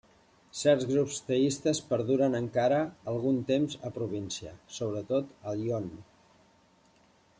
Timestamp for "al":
5.53-5.63